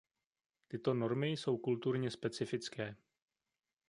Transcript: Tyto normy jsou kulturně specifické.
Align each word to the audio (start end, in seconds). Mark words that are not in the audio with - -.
Tyto 0.67 0.93
normy 0.93 1.27
jsou 1.29 1.57
kulturně 1.57 2.11
specifické. 2.11 2.95